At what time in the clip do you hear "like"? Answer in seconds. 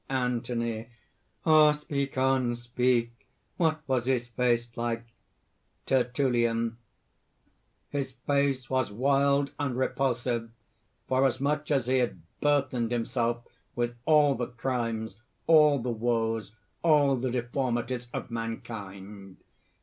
4.75-5.05